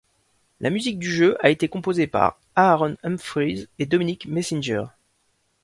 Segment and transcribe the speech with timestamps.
[0.61, 4.85] La musique du jeu a été composée par Aaron Humphries et Dominic Messinger.